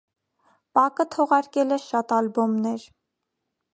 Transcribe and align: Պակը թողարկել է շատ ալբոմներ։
Պակը 0.77 1.05
թողարկել 1.15 1.75
է 1.77 1.79
շատ 1.83 2.15
ալբոմներ։ 2.21 2.89